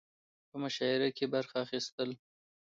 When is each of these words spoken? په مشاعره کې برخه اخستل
په 0.49 0.55
مشاعره 0.63 1.09
کې 1.17 1.25
برخه 1.33 1.57
اخستل 1.65 2.09